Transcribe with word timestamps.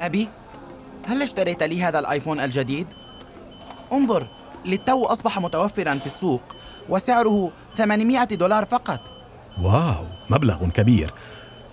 أبي 0.00 0.28
هل 1.08 1.22
اشتريت 1.22 1.62
لي 1.62 1.82
هذا 1.82 1.98
الآيفون 1.98 2.40
الجديد؟ 2.40 2.86
انظر 3.92 4.26
للتو 4.64 5.04
أصبح 5.04 5.38
متوفرا 5.38 5.94
في 5.94 6.06
السوق 6.06 6.42
وسعره 6.88 7.52
800 7.76 8.24
دولار 8.24 8.64
فقط. 8.64 9.00
واو 9.62 10.04
مبلغ 10.30 10.68
كبير. 10.68 11.14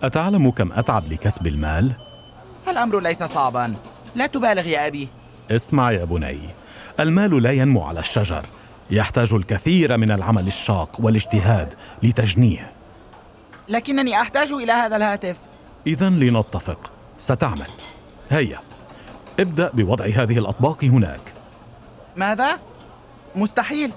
أتعلم 0.03 0.51
كم 0.51 0.71
أتعب 0.71 1.11
لكسب 1.11 1.47
المال؟ 1.47 1.91
الأمر 2.67 2.99
ليس 2.99 3.23
صعبا. 3.23 3.75
لا 4.15 4.25
تبالغ 4.25 4.67
يا 4.67 4.87
أبي. 4.87 5.07
اسمع 5.51 5.91
يا 5.91 6.05
بني 6.05 6.39
المال 6.99 7.43
لا 7.43 7.51
ينمو 7.51 7.81
على 7.81 7.99
الشجر. 7.99 8.45
يحتاج 8.91 9.33
الكثير 9.33 9.97
من 9.97 10.11
العمل 10.11 10.47
الشاق 10.47 10.89
والاجتهاد 10.99 11.73
لتجنيه. 12.03 12.71
لكنني 13.69 14.21
أحتاج 14.21 14.51
إلى 14.51 14.71
هذا 14.71 14.95
الهاتف. 14.95 15.37
إذا 15.87 16.09
لنتفق. 16.09 16.91
ستعمل. 17.17 17.67
هيا. 18.29 18.59
ابدأ 19.39 19.71
بوضع 19.73 20.05
هذه 20.05 20.37
الأطباق 20.37 20.83
هناك. 20.83 21.21
ماذا؟ 22.15 22.59
مستحيل. 23.35 23.91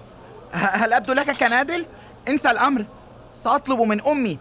هل 0.53 0.93
أبدو 0.93 1.13
لك 1.13 1.31
كنادل؟ 1.31 1.87
انسى 2.29 2.51
الأمر. 2.51 2.85
سأطلب 3.35 3.81
من 3.81 4.01
أمي. 4.01 4.39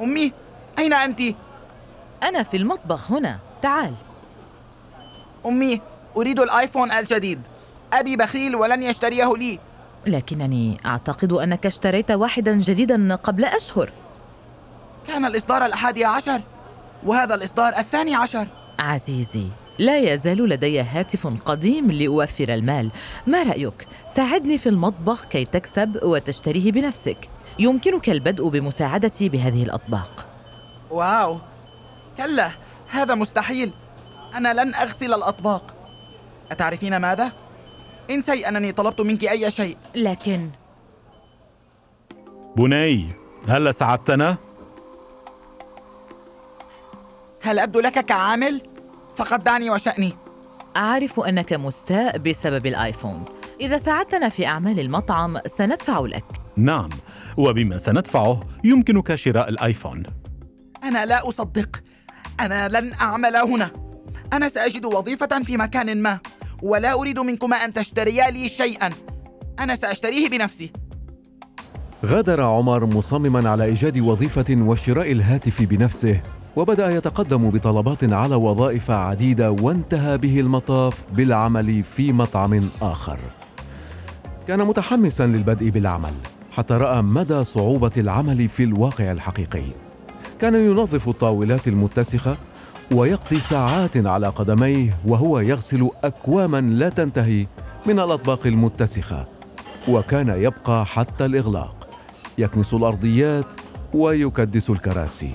أمي 0.00 0.32
أين 0.78 0.92
أنت؟ 0.92 1.20
أنا 2.22 2.42
في 2.42 2.56
المطبخ 2.56 3.12
هنا. 3.12 3.38
تعال. 3.62 3.94
أمي 5.46 5.80
أريد 6.16 6.40
الآيفون 6.40 6.92
الجديد. 6.92 7.40
أبي 7.92 8.16
بخيل 8.16 8.56
ولن 8.56 8.82
يشتريه 8.82 9.32
لي. 9.36 9.58
لكنني 10.06 10.80
أعتقد 10.86 11.32
أنك 11.32 11.66
اشتريت 11.66 12.10
واحدا 12.10 12.56
جديدا 12.56 13.14
قبل 13.14 13.44
أشهر. 13.44 13.92
كان 15.08 15.24
الإصدار 15.24 15.66
الأحادي 15.66 16.04
عشر 16.04 16.42
وهذا 17.04 17.34
الإصدار 17.34 17.78
الثاني 17.78 18.14
عشر. 18.14 18.46
عزيزي 18.78 19.46
لا 19.78 19.98
يزال 19.98 20.48
لدي 20.48 20.80
هاتف 20.80 21.26
قديم 21.26 21.92
لأوفر 21.92 22.54
المال. 22.54 22.90
ما 23.26 23.42
رأيك؟ 23.42 23.86
ساعدني 24.14 24.58
في 24.58 24.68
المطبخ 24.68 25.24
كي 25.24 25.44
تكسب 25.44 26.00
وتشتريه 26.02 26.72
بنفسك. 26.72 27.28
يمكنك 27.58 28.10
البدء 28.10 28.48
بمساعدتي 28.48 29.28
بهذه 29.28 29.62
الأطباق. 29.62 30.28
واو! 30.90 31.38
كلا 32.18 32.50
هذا 32.90 33.14
مستحيل. 33.14 33.72
أنا 34.34 34.52
لن 34.52 34.74
أغسل 34.74 35.14
الأطباق. 35.14 35.74
أتعرفين 36.52 36.96
ماذا؟ 36.96 37.32
انسي 38.10 38.48
أنني 38.48 38.72
طلبت 38.72 39.00
منك 39.00 39.24
أي 39.24 39.50
شيء. 39.50 39.76
لكن 39.94 40.50
بني 42.56 43.08
هل 43.48 43.74
ساعدتنا؟ 43.74 44.36
هل 47.42 47.58
أبدو 47.58 47.80
لك 47.80 47.98
كعامل؟ 48.04 48.60
فقد 49.16 49.44
دعني 49.44 49.70
وشأني. 49.70 50.12
أعرف 50.76 51.20
أنك 51.20 51.52
مستاء 51.52 52.18
بسبب 52.18 52.66
الآيفون. 52.66 53.24
إذا 53.60 53.78
ساعدتنا 53.78 54.28
في 54.28 54.46
أعمال 54.46 54.80
المطعم 54.80 55.38
سندفع 55.46 56.00
لك. 56.00 56.24
نعم 56.56 56.88
وبما 57.36 57.78
سندفعه 57.78 58.40
يمكنك 58.64 59.14
شراء 59.14 59.48
الآيفون. 59.48 60.02
أنا 60.84 61.06
لا 61.06 61.28
أصدق. 61.28 61.82
أنا 62.40 62.68
لن 62.68 62.92
أعمل 63.00 63.36
هنا. 63.36 63.70
أنا 64.32 64.48
سأجد 64.48 64.84
وظيفة 64.84 65.42
في 65.42 65.56
مكان 65.56 66.02
ما 66.02 66.18
ولا 66.62 66.92
أريد 66.92 67.18
منكما 67.18 67.56
أن 67.56 67.72
تشتريا 67.72 68.30
لي 68.30 68.48
شيئا. 68.48 68.90
أنا 69.58 69.76
سأشتريه 69.76 70.28
بنفسي. 70.28 70.72
غادر 72.06 72.40
عمر 72.40 72.86
مصمما 72.86 73.50
على 73.50 73.64
إيجاد 73.64 73.98
وظيفة 73.98 74.44
وشراء 74.50 75.12
الهاتف 75.12 75.62
بنفسه. 75.62 76.20
وبدأ 76.56 76.96
يتقدم 76.96 77.50
بطلبات 77.50 78.12
على 78.12 78.34
وظائف 78.34 78.90
عديدة 78.90 79.50
وانتهى 79.50 80.18
به 80.18 80.40
المطاف 80.40 81.04
بالعمل 81.12 81.82
في 81.82 82.12
مطعم 82.12 82.68
آخر. 82.82 83.18
كان 84.48 84.58
متحمسا 84.58 85.26
للبدء 85.26 85.70
بالعمل 85.70 86.12
حتى 86.50 86.74
رأى 86.74 87.02
مدى 87.02 87.44
صعوبة 87.44 87.90
العمل 87.96 88.48
في 88.48 88.64
الواقع 88.64 89.12
الحقيقي. 89.12 89.62
كان 90.40 90.54
ينظف 90.54 91.08
الطاولات 91.08 91.68
المتسخة 91.68 92.36
ويقضي 92.92 93.40
ساعات 93.40 93.96
على 93.96 94.28
قدميه 94.28 94.98
وهو 95.06 95.40
يغسل 95.40 95.90
أكواما 96.04 96.60
لا 96.60 96.88
تنتهي 96.88 97.46
من 97.86 98.00
الأطباق 98.00 98.46
المتسخة. 98.46 99.26
وكان 99.88 100.28
يبقى 100.28 100.86
حتى 100.86 101.24
الإغلاق 101.24 101.88
يكنس 102.38 102.74
الأرضيات 102.74 103.46
ويكدس 103.94 104.70
الكراسي. 104.70 105.30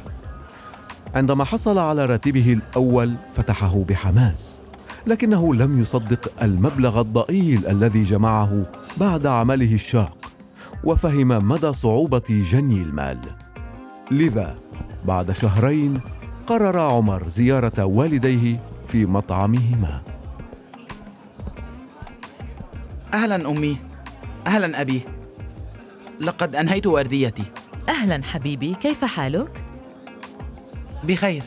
عندما 1.17 1.43
حصل 1.43 1.77
على 1.77 2.05
راتبه 2.05 2.53
الأول 2.53 3.15
فتحه 3.35 3.83
بحماس 3.83 4.59
لكنه 5.07 5.55
لم 5.55 5.79
يصدق 5.79 6.31
المبلغ 6.41 7.01
الضئيل 7.01 7.67
الذي 7.67 8.03
جمعه 8.03 8.65
بعد 8.97 9.27
عمله 9.27 9.73
الشاق 9.73 10.17
وفهم 10.83 11.27
مدى 11.27 11.73
صعوبة 11.73 12.23
جني 12.29 12.81
المال. 12.81 13.17
لذا 14.11 14.55
بعد 15.05 15.31
شهرين 15.31 16.01
قرر 16.47 16.79
عمر 16.79 17.27
زيارة 17.27 17.85
والديه 17.85 18.59
في 18.87 19.05
مطعمهما. 19.05 20.01
أهلا 23.13 23.49
أمي. 23.49 23.77
أهلا 24.47 24.81
أبي. 24.81 25.01
لقد 26.21 26.55
أنهيت 26.55 26.87
ورديتي. 26.87 27.43
أهلا 27.89 28.23
حبيبي. 28.23 28.75
كيف 28.75 29.05
حالك؟ 29.05 29.66
بخير. 31.03 31.43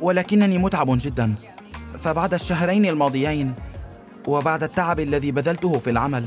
ولكنني 0.00 0.58
متعب 0.58 0.86
جدا. 0.90 1.34
فبعد 1.98 2.34
الشهرين 2.34 2.86
الماضيين 2.86 3.54
وبعد 4.28 4.62
التعب 4.62 5.00
الذي 5.00 5.30
بذلته 5.30 5.78
في 5.78 5.90
العمل 5.90 6.24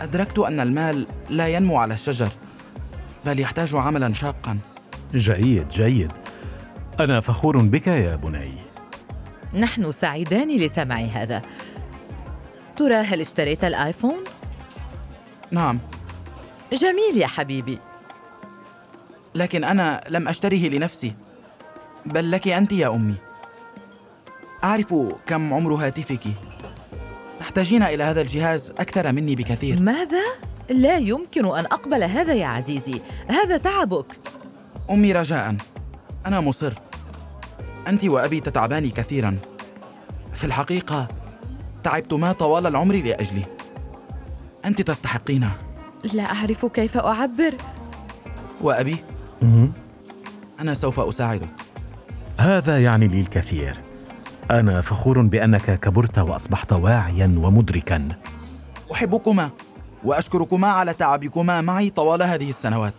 أدركت 0.00 0.38
أن 0.38 0.60
المال 0.60 1.06
لا 1.30 1.48
ينمو 1.48 1.76
على 1.76 1.94
الشجر 1.94 2.28
بل 3.26 3.40
يحتاج 3.40 3.74
عملا 3.74 4.14
شاقا. 4.14 4.58
جيد 5.14 5.68
جيد. 5.68 6.12
أنا 7.00 7.20
فخور 7.20 7.58
بك 7.58 7.86
يا 7.86 8.16
بني. 8.16 8.52
نحن 9.54 9.92
سعيدان 9.92 10.56
لسماع 10.56 11.00
هذا. 11.00 11.42
ترى 12.76 12.94
هل 12.94 13.20
اشتريت 13.20 13.64
الآيفون؟ 13.64 14.24
نعم. 15.50 15.78
جميل 16.72 17.16
يا 17.16 17.26
حبيبي. 17.26 17.78
لكن 19.34 19.64
أنا 19.64 20.00
لم 20.08 20.28
اشتريه 20.28 20.68
لنفسي 20.68 21.12
بل 22.06 22.30
لك 22.30 22.48
أنت 22.48 22.72
يا 22.72 22.88
أمي. 22.88 23.14
أعرف 24.64 24.94
كم 25.26 25.54
عمر 25.54 25.74
هاتفك. 25.74 26.28
تحتاجين 27.40 27.82
إلى 27.82 28.04
هذا 28.04 28.20
الجهاز 28.20 28.70
أكثر 28.70 29.12
مني 29.12 29.34
بكثير. 29.34 29.82
ماذا؟ 29.82 30.22
لا 30.70 30.96
يمكن 30.96 31.44
أن 31.44 31.64
أقبل 31.64 32.02
هذا 32.02 32.34
يا 32.34 32.46
عزيزي. 32.46 33.00
هذا 33.28 33.56
تعبك. 33.56 34.18
أمي 34.90 35.12
رجاء. 35.12 35.56
أنا 36.26 36.40
مصر. 36.40 36.72
أنت 37.88 38.04
وأبي 38.04 38.40
تتعبان 38.40 38.90
كثيرا. 38.90 39.38
في 40.32 40.44
الحقيقة 40.44 41.08
تعبتما 41.84 42.32
طوال 42.32 42.66
العمر 42.66 42.94
لأجلي. 42.94 43.44
أنت 44.64 44.82
تستحقينه 44.82 45.52
لا 46.12 46.22
أعرف 46.22 46.66
كيف 46.66 46.96
أعبر. 46.96 47.54
وأبي 48.60 48.96
أنا 50.60 50.74
سوف 50.74 51.00
أساعدك. 51.00 51.48
هذا 52.38 52.82
يعني 52.82 53.08
لي 53.08 53.20
الكثير. 53.20 53.80
أنا 54.50 54.80
فخور 54.80 55.20
بأنك 55.20 55.80
كبرت 55.80 56.18
وأصبحت 56.18 56.72
واعيا 56.72 57.34
ومدركا. 57.38 58.08
أحبكما 58.92 59.50
وأشكركما 60.04 60.68
على 60.68 60.94
تعبكما 60.94 61.60
معي 61.60 61.90
طوال 61.90 62.22
هذه 62.22 62.48
السنوات. 62.48 62.94